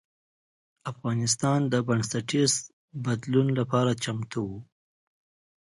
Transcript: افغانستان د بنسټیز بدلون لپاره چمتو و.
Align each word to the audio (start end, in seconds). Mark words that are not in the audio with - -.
افغانستان 0.91 1.59
د 1.73 1.75
بنسټیز 1.87 2.53
بدلون 3.05 3.47
لپاره 3.59 3.91
چمتو 4.03 4.41
و. 4.49 4.51